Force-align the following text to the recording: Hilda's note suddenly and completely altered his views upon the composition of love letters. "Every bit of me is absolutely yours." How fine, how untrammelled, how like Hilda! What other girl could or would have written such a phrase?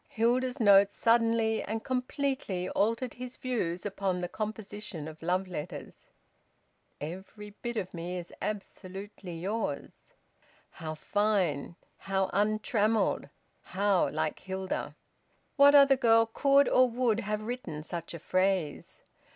Hilda's 0.07 0.59
note 0.59 0.91
suddenly 0.91 1.61
and 1.61 1.83
completely 1.83 2.67
altered 2.69 3.13
his 3.13 3.37
views 3.37 3.85
upon 3.85 4.17
the 4.17 4.27
composition 4.27 5.07
of 5.07 5.21
love 5.21 5.47
letters. 5.47 6.07
"Every 6.99 7.51
bit 7.61 7.77
of 7.77 7.93
me 7.93 8.17
is 8.17 8.33
absolutely 8.41 9.37
yours." 9.37 10.15
How 10.71 10.95
fine, 10.95 11.75
how 11.99 12.31
untrammelled, 12.33 13.29
how 13.61 14.09
like 14.09 14.39
Hilda! 14.39 14.95
What 15.55 15.75
other 15.75 15.97
girl 15.97 16.25
could 16.25 16.67
or 16.67 16.89
would 16.89 17.19
have 17.19 17.43
written 17.45 17.83
such 17.83 18.15
a 18.15 18.19
phrase? 18.19 19.03